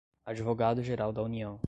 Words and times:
advogado-geral 0.25 1.11
da 1.13 1.21
União 1.23 1.59